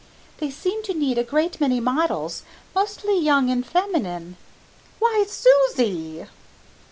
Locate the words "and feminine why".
3.51-5.25